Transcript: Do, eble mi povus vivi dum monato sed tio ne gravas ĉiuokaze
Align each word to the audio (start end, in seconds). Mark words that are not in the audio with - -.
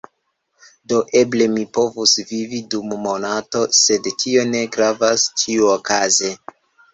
Do, 0.93 1.01
eble 1.19 1.47
mi 1.55 1.65
povus 1.77 2.13
vivi 2.31 2.61
dum 2.75 2.95
monato 3.03 3.61
sed 3.81 4.09
tio 4.23 4.47
ne 4.55 4.63
gravas 4.79 5.27
ĉiuokaze 5.43 6.35